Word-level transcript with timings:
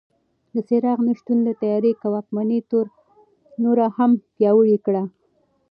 د 0.53 0.55
څراغ 0.67 0.99
نه 1.07 1.13
شتون 1.19 1.37
د 1.45 1.49
تیارې 1.61 1.91
واکمني 2.13 2.59
نوره 3.63 3.85
هم 3.97 4.11
پیاوړې 4.35 4.77
کړه. 4.85 5.03